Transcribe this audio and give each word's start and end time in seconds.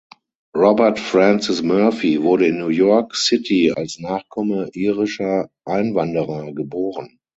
Robert 0.55 0.97
Francis 0.97 1.61
Murphy 1.61 2.23
wurde 2.23 2.47
in 2.47 2.57
New 2.57 2.69
York 2.69 3.15
City 3.15 3.71
als 3.71 3.99
Nachkomme 3.99 4.71
irischer 4.73 5.51
Einwanderer 5.63 6.53
geboren. 6.53 7.19